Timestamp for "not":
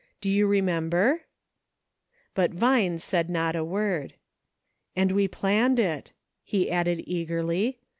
3.29-3.55